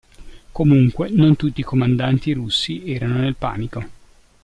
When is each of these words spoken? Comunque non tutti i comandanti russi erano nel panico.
Comunque 0.51 1.09
non 1.11 1.35
tutti 1.35 1.59
i 1.59 1.63
comandanti 1.63 2.33
russi 2.33 2.91
erano 2.91 3.19
nel 3.19 3.35
panico. 3.35 3.85